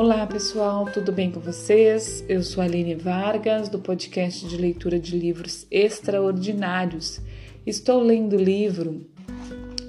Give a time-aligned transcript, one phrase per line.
[0.00, 2.24] Olá pessoal, tudo bem com vocês?
[2.28, 7.20] Eu sou a Aline Vargas, do podcast de leitura de livros extraordinários.
[7.66, 9.04] Estou lendo o livro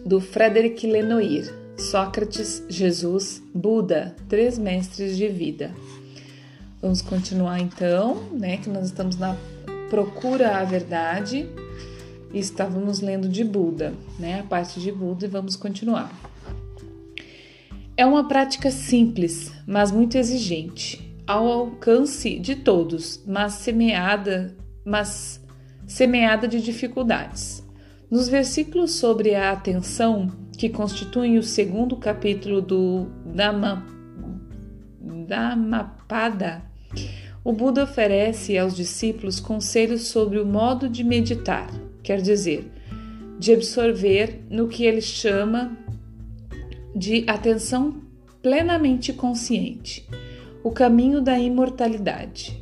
[0.03, 5.75] do Frederic Lenoir, Sócrates, Jesus, Buda, Três Mestres de Vida.
[6.81, 8.57] Vamos continuar então, né?
[8.57, 9.37] Que nós estamos na
[9.91, 11.47] procura à verdade
[12.33, 14.39] e estávamos lendo de Buda, né?
[14.39, 16.28] A parte de Buda e vamos continuar.
[17.99, 25.45] É uma prática simples, mas muito exigente, ao alcance de todos, mas semeada, mas
[25.85, 27.61] semeada de dificuldades.
[28.09, 33.85] Nos versículos sobre a atenção, que constituem o segundo capítulo do Dhamma,
[35.27, 36.63] Dhammapada,
[37.43, 41.69] o Buda oferece aos discípulos conselhos sobre o modo de meditar,
[42.01, 42.71] quer dizer,
[43.37, 45.77] de absorver no que ele chama
[46.99, 48.01] de atenção
[48.41, 50.05] plenamente consciente,
[50.61, 52.61] o caminho da imortalidade.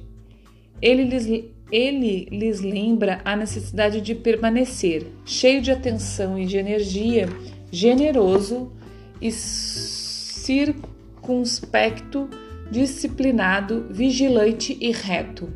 [0.79, 1.25] Ele lhes,
[1.71, 7.27] ele lhes lembra a necessidade de permanecer cheio de atenção e de energia,
[7.71, 8.71] generoso
[9.19, 12.29] e circunspecto,
[12.69, 15.51] disciplinado, vigilante e reto,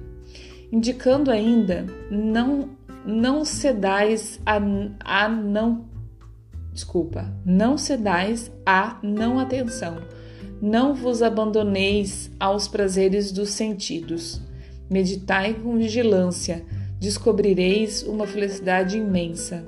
[0.71, 4.59] indicando ainda não não cedais a,
[5.03, 5.89] a não
[6.81, 9.97] desculpa, não cedais à não atenção,
[10.59, 14.41] não vos abandoneis aos prazeres dos sentidos.
[14.89, 16.65] Meditai com vigilância,
[16.99, 19.63] descobrireis uma felicidade imensa.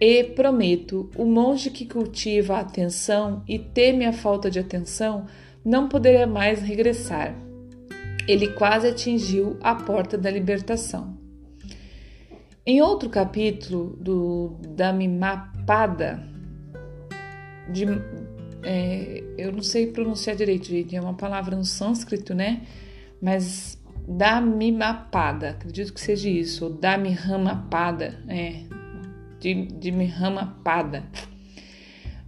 [0.00, 5.26] E prometo, o monge que cultiva a atenção e teme a falta de atenção
[5.64, 7.36] não poderá mais regressar.
[8.26, 11.21] Ele quase atingiu a porta da libertação.
[12.64, 16.22] Em outro capítulo do Dhammapada,
[17.68, 17.86] de,
[18.62, 22.62] é, eu não sei pronunciar direito, gente, é uma palavra no sânscrito, né?
[23.20, 28.62] Mas Dhammapada, acredito que seja isso, ou Dhammapada, é,
[29.40, 31.02] de, de Dhammapada.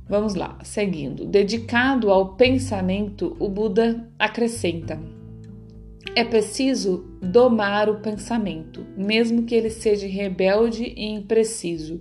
[0.08, 1.26] Vamos lá, seguindo.
[1.26, 5.00] Dedicado ao pensamento, o Buda acrescenta
[6.16, 12.00] é preciso domar o pensamento, mesmo que ele seja rebelde e impreciso,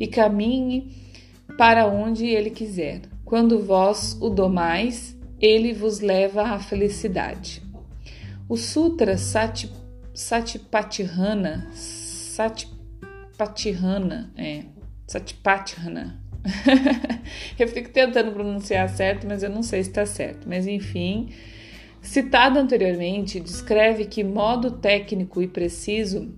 [0.00, 0.96] e caminhe
[1.56, 3.02] para onde ele quiser.
[3.24, 7.62] Quando vós o domais, ele vos leva à felicidade.
[8.48, 9.70] O Sutra Sati,
[10.12, 14.64] Satipatihana, Satipatihana, é,
[15.06, 16.20] Satipatihana.
[17.58, 20.48] eu fico tentando pronunciar certo, mas eu não sei se está certo.
[20.48, 21.30] Mas enfim,
[22.02, 26.34] Citado anteriormente, descreve que modo técnico e preciso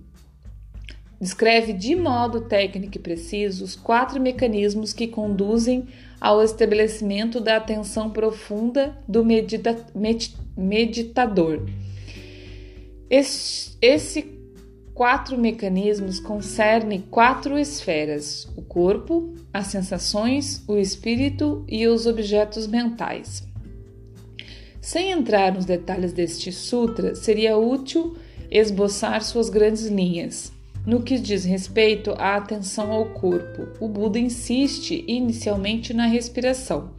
[1.19, 5.87] descreve de modo técnico e preciso os quatro mecanismos que conduzem
[6.21, 11.65] ao estabelecimento da atenção profunda do medita med meditador.
[13.09, 14.35] Esses esse
[14.93, 23.54] quatro mecanismos concernem quatro esferas: o corpo, as sensações, o espírito e os objetos mentais.
[24.85, 28.15] Sem entrar nos detalhes deste sutra, seria útil
[28.51, 30.53] esboçar suas grandes linhas.
[30.85, 36.91] No que diz respeito à atenção ao corpo, o Buda insiste inicialmente na respiração.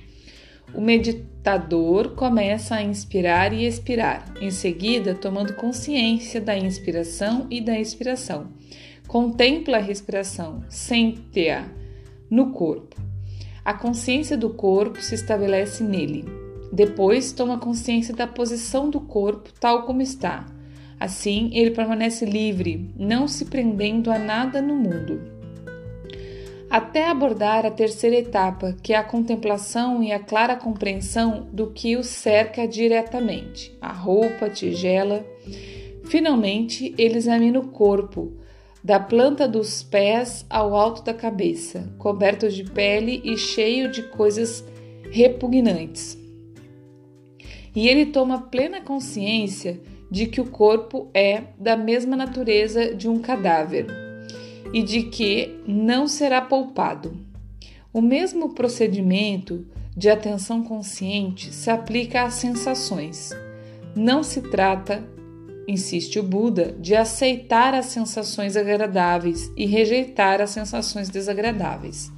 [0.75, 7.79] O meditador começa a inspirar e expirar, em seguida, tomando consciência da inspiração e da
[7.79, 8.49] expiração.
[9.07, 11.65] Contempla a respiração, sente-a
[12.29, 12.97] no corpo.
[13.65, 16.46] A consciência do corpo se estabelece nele.
[16.73, 20.47] Depois, toma consciência da posição do corpo tal como está.
[20.99, 25.21] Assim, ele permanece livre, não se prendendo a nada no mundo.
[26.69, 31.97] Até abordar a terceira etapa, que é a contemplação e a clara compreensão do que
[31.97, 35.25] o cerca diretamente a roupa, a tigela.
[36.05, 38.33] Finalmente, ele examina o corpo,
[38.83, 44.65] da planta dos pés ao alto da cabeça, coberto de pele e cheio de coisas
[45.11, 46.26] repugnantes
[47.77, 49.79] e ele toma plena consciência
[50.11, 53.87] de que o corpo é da mesma natureza de um cadáver
[54.73, 57.15] e de que não será poupado.
[57.93, 63.31] O mesmo procedimento de atenção consciente se aplica às sensações.
[63.95, 65.07] Não se trata,
[65.69, 72.11] insiste o Buda, de aceitar as sensações agradáveis e rejeitar as sensações desagradáveis,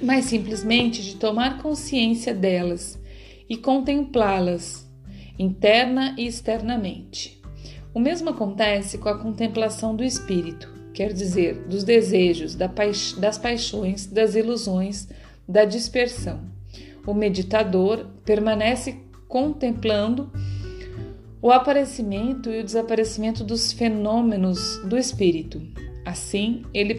[0.00, 3.02] mas simplesmente de tomar consciência delas
[3.48, 4.90] e contemplá-las,
[5.38, 7.40] interna e externamente.
[7.92, 14.34] O mesmo acontece com a contemplação do espírito, quer dizer, dos desejos, das paixões, das
[14.34, 15.08] ilusões,
[15.48, 16.40] da dispersão.
[17.06, 20.32] O meditador permanece contemplando
[21.42, 25.60] o aparecimento e o desaparecimento dos fenômenos do espírito.
[26.04, 26.94] Assim, ele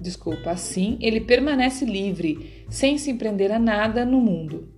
[0.00, 4.68] Desculpa, assim, ele permanece livre, sem se prender a nada no mundo.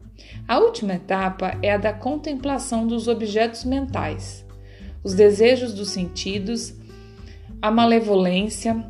[0.48, 4.44] A última etapa é a da contemplação dos objetos mentais,
[5.04, 6.74] os desejos dos sentidos,
[7.60, 8.84] a malevolência,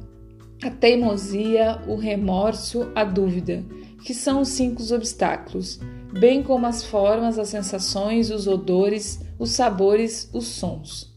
[0.62, 3.65] a teimosia, o remorso, a dúvida,
[4.05, 5.81] que são os cinco obstáculos,
[6.12, 11.09] bem como as formas, as sensações, os odores, os sabores, os sons.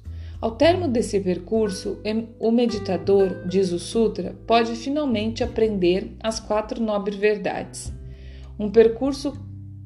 [0.43, 2.01] Ao termo desse percurso,
[2.37, 7.93] o meditador, diz o Sutra, pode finalmente aprender as quatro nobres verdades.
[8.59, 9.41] Um percurso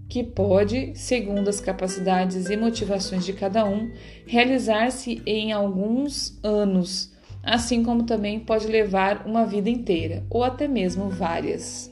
[0.09, 3.91] que pode, segundo as capacidades e motivações de cada um,
[4.25, 7.13] realizar-se em alguns anos,
[7.43, 11.91] assim como também pode levar uma vida inteira, ou até mesmo várias.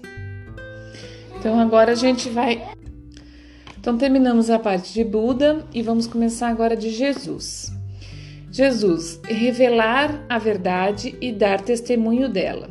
[1.38, 2.68] Então agora a gente vai.
[3.78, 7.75] Então terminamos a parte de Buda e vamos começar agora de Jesus.
[8.58, 12.70] Jesus, revelar a verdade e dar testemunho dela.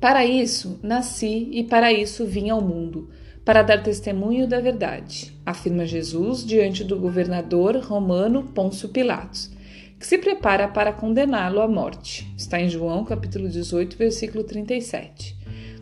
[0.00, 3.10] Para isso nasci e para isso vim ao mundo,
[3.44, 9.50] para dar testemunho da verdade, afirma Jesus diante do governador romano Pôncio Pilatos,
[9.98, 12.32] que se prepara para condená-lo à morte.
[12.36, 15.36] Está em João capítulo 18, versículo 37.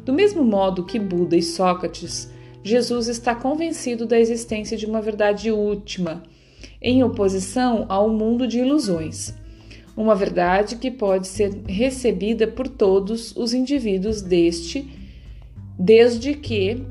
[0.06, 2.32] Do mesmo modo que Buda e Sócrates,
[2.64, 6.22] Jesus está convencido da existência de uma verdade última
[6.80, 9.34] em oposição ao mundo de ilusões.
[9.96, 14.86] Uma verdade que pode ser recebida por todos os indivíduos deste,
[15.78, 16.84] desde que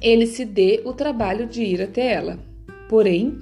[0.00, 2.38] ele se dê o trabalho de ir até ela.
[2.88, 3.38] Porém,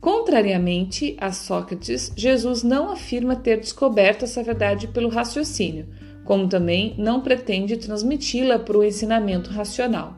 [0.00, 5.86] contrariamente a Sócrates, Jesus não afirma ter descoberto essa verdade pelo raciocínio,
[6.24, 10.16] como também não pretende transmiti-la por um ensinamento racional.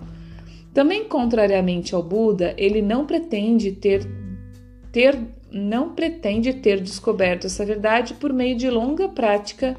[0.72, 4.06] Também contrariamente ao Buda, ele não pretende ter
[4.92, 5.18] ter,
[5.50, 9.76] não pretende ter descoberto essa verdade por meio de longa prática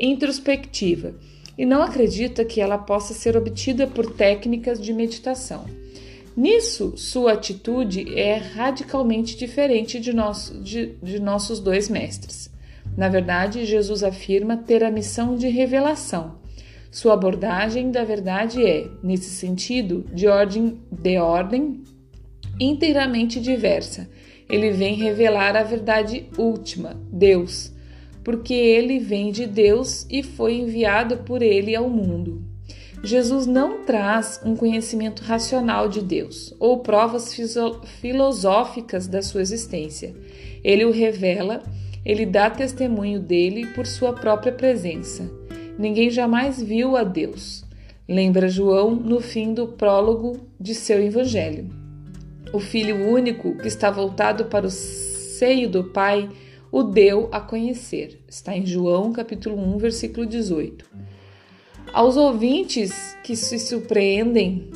[0.00, 1.14] introspectiva
[1.56, 5.66] e não acredita que ela possa ser obtida por técnicas de meditação.
[6.36, 12.50] Nisso, sua atitude é radicalmente diferente de, nosso, de, de nossos dois mestres.
[12.96, 16.36] Na verdade, Jesus afirma ter a missão de revelação.
[16.90, 21.82] Sua abordagem da verdade é, nesse sentido, de ordem, de ordem
[22.58, 24.08] inteiramente diversa
[24.54, 27.72] ele vem revelar a verdade última, Deus,
[28.22, 32.40] porque ele vem de Deus e foi enviado por ele ao mundo.
[33.02, 37.34] Jesus não traz um conhecimento racional de Deus ou provas
[38.00, 40.14] filosóficas da sua existência.
[40.62, 41.60] Ele o revela,
[42.04, 45.28] ele dá testemunho dele por sua própria presença.
[45.76, 47.64] Ninguém jamais viu a Deus.
[48.08, 51.83] Lembra João no fim do prólogo de seu evangelho
[52.54, 56.30] o Filho único que está voltado para o seio do Pai,
[56.70, 58.20] o deu a conhecer.
[58.28, 60.88] Está em João capítulo 1, versículo 18.
[61.92, 64.70] Aos ouvintes que se surpreendem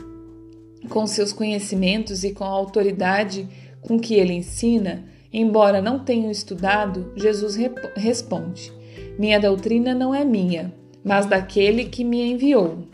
[0.88, 3.48] com seus conhecimentos e com a autoridade
[3.80, 7.56] com que ele ensina, embora não tenham estudado, Jesus
[7.94, 8.72] responde:
[9.16, 12.88] Minha doutrina não é minha, mas daquele que me enviou.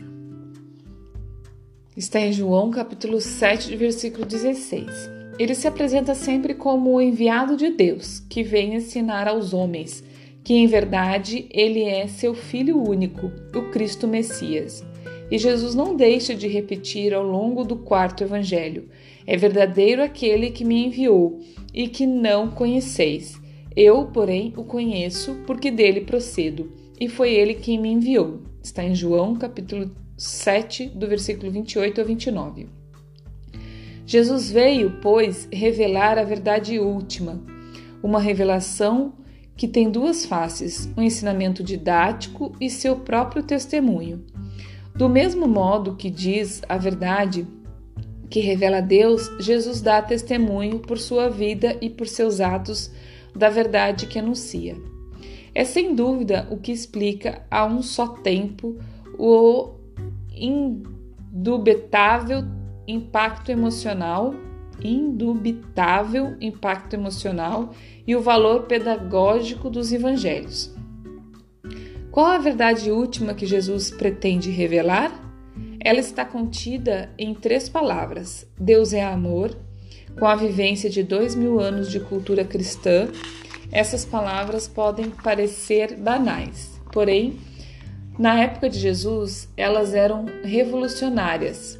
[1.97, 5.09] Está em João capítulo 7, versículo 16.
[5.39, 10.03] Ele se apresenta sempre como o enviado de Deus, que vem ensinar aos homens
[10.43, 14.85] que em verdade ele é seu filho único, o Cristo Messias.
[15.31, 18.89] E Jesus não deixa de repetir ao longo do quarto evangelho:
[19.25, 21.39] É verdadeiro aquele que me enviou
[21.73, 23.41] e que não conheceis.
[23.75, 28.41] Eu, porém, o conheço porque dele procedo, e foi ele quem me enviou.
[28.61, 32.67] Está em João capítulo 7, do versículo 28 ao 29.
[34.05, 37.41] Jesus veio, pois, revelar a verdade última,
[38.03, 39.13] uma revelação
[39.57, 44.23] que tem duas faces, um ensinamento didático e seu próprio testemunho.
[44.95, 47.47] Do mesmo modo que diz a verdade
[48.29, 52.91] que revela Deus, Jesus dá testemunho por sua vida e por seus atos
[53.35, 54.75] da verdade que anuncia.
[55.53, 58.77] É sem dúvida o que explica a um só tempo
[59.17, 59.74] o
[60.35, 62.43] indubitável
[62.87, 64.33] impacto emocional,
[64.83, 67.73] indubitável impacto emocional
[68.05, 70.73] e o valor pedagógico dos evangelhos.
[72.11, 75.11] Qual a verdade última que Jesus pretende revelar?
[75.79, 79.55] Ela está contida em três palavras: Deus é amor.
[80.17, 83.09] Com a vivência de dois mil anos de cultura cristã,
[83.69, 87.37] essas palavras podem parecer banais, porém
[88.17, 91.79] na época de Jesus, elas eram revolucionárias.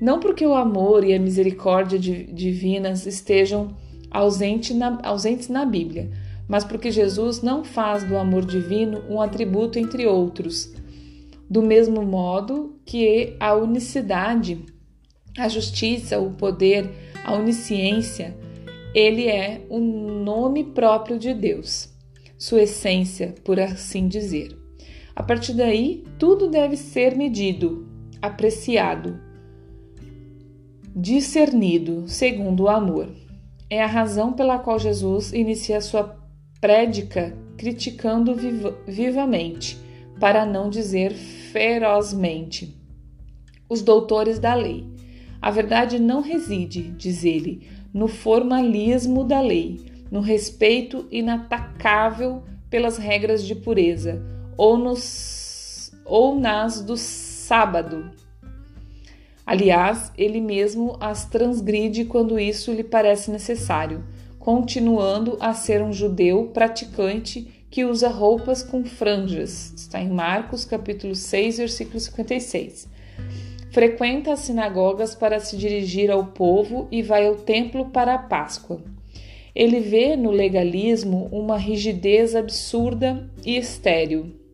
[0.00, 3.76] Não porque o amor e a misericórdia divinas estejam
[4.10, 6.10] ausente na, ausentes na Bíblia,
[6.48, 10.72] mas porque Jesus não faz do amor divino um atributo entre outros,
[11.48, 14.64] do mesmo modo que a unicidade,
[15.36, 16.90] a justiça, o poder,
[17.24, 18.36] a onisciência,
[18.94, 21.90] ele é o nome próprio de Deus,
[22.38, 24.65] sua essência, por assim dizer.
[25.16, 27.88] A partir daí, tudo deve ser medido,
[28.20, 29.18] apreciado,
[30.94, 33.08] discernido segundo o amor.
[33.70, 36.18] É a razão pela qual Jesus inicia sua
[36.60, 38.36] prédica criticando
[38.86, 39.78] vivamente,
[40.20, 42.76] para não dizer ferozmente,
[43.70, 44.84] os doutores da lei.
[45.40, 49.80] A verdade não reside, diz ele, no formalismo da lei,
[50.10, 58.10] no respeito inatacável pelas regras de pureza, ou, nos, ou nas do sábado,
[59.46, 64.04] Aliás, ele mesmo as transgride quando isso lhe parece necessário,
[64.40, 69.72] continuando a ser um judeu praticante que usa roupas com franjas.
[69.76, 72.88] Está em Marcos, capítulo 6, versículo 56.
[73.70, 78.82] Frequenta as sinagogas para se dirigir ao povo e vai ao templo para a Páscoa.
[79.54, 84.45] Ele vê no legalismo uma rigidez absurda e estéril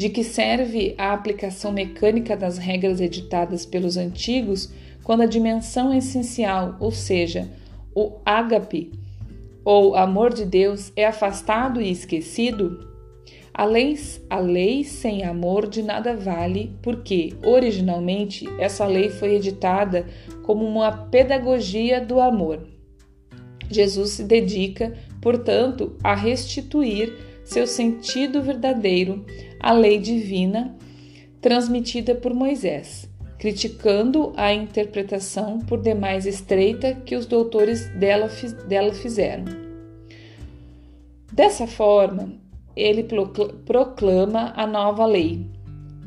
[0.00, 4.72] de que serve a aplicação mecânica das regras editadas pelos antigos
[5.04, 7.50] quando a dimensão essencial, ou seja,
[7.94, 8.90] o ágape,
[9.62, 12.88] ou amor de Deus, é afastado e esquecido?
[13.52, 13.94] A lei,
[14.30, 20.06] a lei sem amor de nada vale, porque, originalmente, essa lei foi editada
[20.44, 22.66] como uma pedagogia do amor.
[23.70, 27.12] Jesus se dedica, portanto, a restituir
[27.44, 29.26] seu sentido verdadeiro
[29.60, 30.74] a lei divina
[31.40, 38.28] transmitida por Moisés, criticando a interpretação por demais estreita que os doutores dela,
[38.66, 39.44] dela fizeram.
[41.32, 42.32] Dessa forma,
[42.74, 43.06] ele
[43.64, 45.46] proclama a nova lei,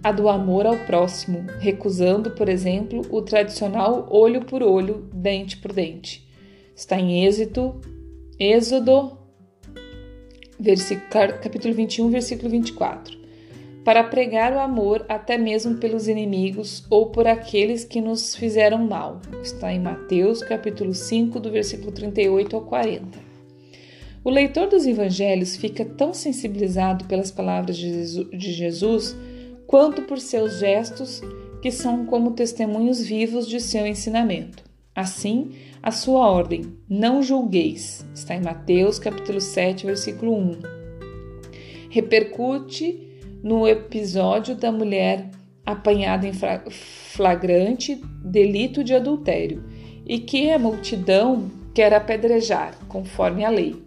[0.03, 5.71] a do amor ao próximo, recusando, por exemplo, o tradicional olho por olho, dente por
[5.71, 6.27] dente.
[6.75, 7.79] Está em Êxodo,
[8.39, 9.17] Êxodo,
[11.41, 13.22] capítulo 21, versículo 24
[13.83, 19.21] para pregar o amor até mesmo pelos inimigos ou por aqueles que nos fizeram mal.
[19.41, 23.19] Está em Mateus, capítulo 5, do versículo 38 ao 40.
[24.23, 29.17] O leitor dos evangelhos fica tão sensibilizado pelas palavras de Jesus
[29.67, 31.21] quanto por seus gestos,
[31.61, 34.63] que são como testemunhos vivos de seu ensinamento.
[34.95, 40.59] Assim, a sua ordem, não julgueis, está em Mateus, capítulo 7, versículo 1.
[41.89, 43.12] Repercute
[43.43, 45.29] no episódio da mulher
[45.65, 46.31] apanhada em
[47.11, 49.63] flagrante delito de adultério
[50.05, 53.83] e que a multidão quer apedrejar, conforme a lei.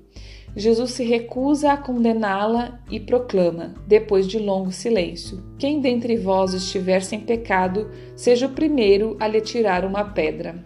[0.54, 7.02] Jesus se recusa a condená-la e proclama, depois de longo silêncio: Quem dentre vós estiver
[7.02, 10.62] sem pecado, seja o primeiro a lhe tirar uma pedra.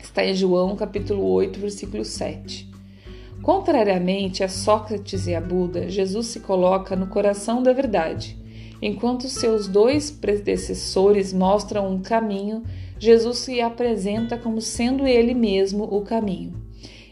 [0.00, 2.73] Está em João capítulo 8, versículo 7.
[3.44, 8.38] Contrariamente a Sócrates e a Buda, Jesus se coloca no coração da verdade.
[8.80, 12.62] Enquanto seus dois predecessores mostram um caminho,
[12.98, 16.54] Jesus se apresenta como sendo ele mesmo o caminho.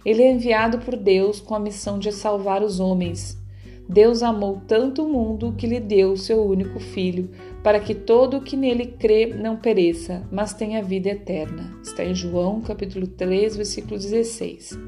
[0.06, 3.38] Ele é enviado por Deus com a missão de salvar os homens.
[3.86, 7.28] Deus amou tanto o mundo que lhe deu o seu único filho,
[7.62, 11.76] para que todo o que nele crê não pereça, mas tenha vida eterna.
[11.82, 14.78] Está em João, capítulo 3, versículo 16.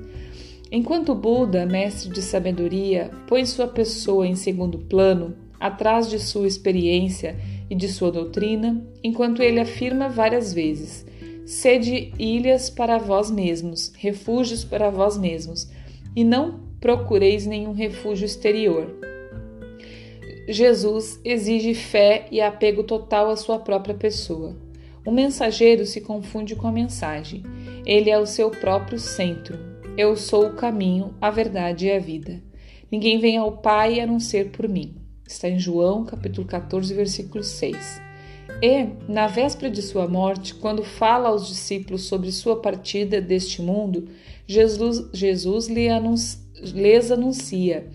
[0.70, 7.36] Enquanto Buda, mestre de sabedoria, põe sua pessoa em segundo plano, atrás de sua experiência
[7.70, 11.06] e de sua doutrina, enquanto ele afirma várias vezes:
[11.46, 15.70] sede ilhas para vós mesmos, refúgios para vós mesmos,
[16.14, 18.94] e não procureis nenhum refúgio exterior.
[20.46, 24.54] Jesus exige fé e apego total à sua própria pessoa.
[25.06, 27.42] O mensageiro se confunde com a mensagem.
[27.86, 29.58] Ele é o seu próprio centro,
[29.96, 32.42] eu sou o caminho, a verdade e a vida.
[32.90, 34.96] Ninguém vem ao Pai a não ser por mim.
[35.26, 38.02] Está em João, capítulo 14, versículo 6.
[38.60, 44.08] E, na véspera de sua morte, quando fala aos discípulos sobre sua partida deste mundo,
[44.46, 47.88] Jesus, Jesus lhes anuncia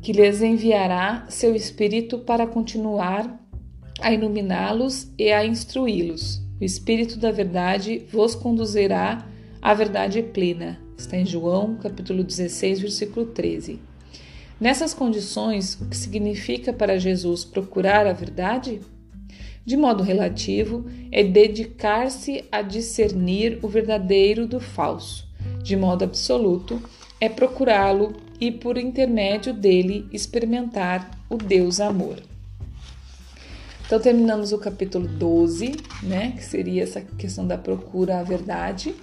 [0.00, 3.38] que lhes enviará seu Espírito para continuar
[4.00, 6.40] a iluminá-los e a instruí-los.
[6.58, 9.29] O Espírito da Verdade vos conduzirá
[9.62, 10.80] a verdade é plena.
[10.96, 13.78] Está em João, capítulo 16, versículo 13.
[14.58, 18.80] Nessas condições, o que significa para Jesus procurar a verdade?
[19.64, 25.28] De modo relativo, é dedicar-se a discernir o verdadeiro do falso.
[25.62, 26.82] De modo absoluto,
[27.20, 32.16] é procurá-lo e, por intermédio dele, experimentar o Deus amor.
[33.84, 38.94] Então, terminamos o capítulo 12, né, que seria essa questão da procura à verdade.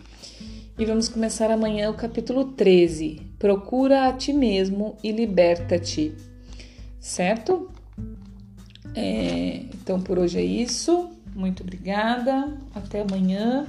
[0.79, 3.19] E vamos começar amanhã o capítulo 13.
[3.39, 6.13] Procura a ti mesmo e liberta-te.
[6.99, 7.71] Certo?
[8.93, 11.09] É, então por hoje é isso.
[11.35, 12.55] Muito obrigada.
[12.75, 13.65] Até amanhã.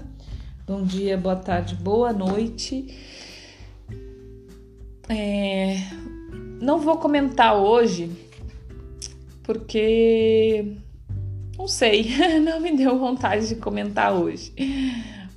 [0.66, 2.94] Bom dia, boa tarde, boa noite.
[5.08, 5.78] É,
[6.60, 8.10] não vou comentar hoje
[9.42, 10.76] porque
[11.56, 12.10] não sei,
[12.44, 14.52] não me deu vontade de comentar hoje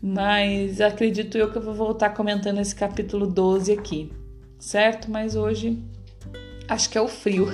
[0.01, 4.11] mas acredito eu que eu vou voltar comentando esse capítulo 12 aqui,
[4.59, 5.11] certo?
[5.11, 5.77] Mas hoje
[6.67, 7.47] acho que é o frio.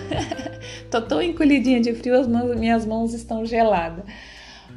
[0.90, 4.06] Tô tão encolhidinha de frio, as mãos, minhas mãos estão geladas.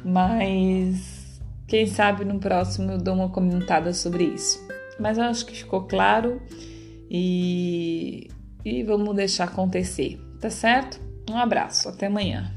[0.03, 4.59] Mas quem sabe no próximo eu dou uma comentada sobre isso.
[4.99, 6.41] Mas eu acho que ficou claro
[7.09, 8.29] e,
[8.65, 10.99] e vamos deixar acontecer, tá certo?
[11.29, 12.51] Um abraço, até amanhã.